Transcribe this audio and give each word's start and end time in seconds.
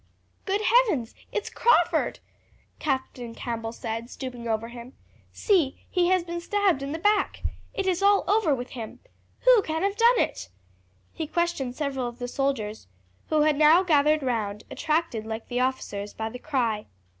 "Good 0.47 0.61
heavens, 0.61 1.13
it 1.31 1.43
is 1.43 1.51
Crawford!" 1.51 2.17
Captain 2.79 3.35
Campbell 3.35 3.71
said, 3.71 4.09
stooping 4.09 4.47
over 4.47 4.69
him. 4.69 4.93
"See, 5.31 5.85
he 5.91 6.07
has 6.07 6.23
been 6.23 6.41
stabbed 6.41 6.81
in 6.81 6.91
the 6.91 6.97
back. 6.97 7.43
It 7.75 7.85
is 7.85 8.01
all 8.01 8.23
over 8.27 8.55
with 8.55 8.71
him. 8.71 8.99
Who 9.41 9.61
can 9.61 9.83
have 9.83 9.95
done 9.97 10.19
it?" 10.19 10.49
He 11.13 11.27
questioned 11.27 11.75
several 11.75 12.07
of 12.07 12.17
the 12.17 12.27
soldiers, 12.27 12.87
who 13.29 13.41
had 13.41 13.57
now 13.57 13.83
gathered 13.83 14.23
round, 14.23 14.63
attracted 14.71 15.23
like 15.27 15.49
the 15.49 15.59
officers 15.59 16.15
by 16.15 16.29
the 16.29 16.39
cry. 16.39 16.87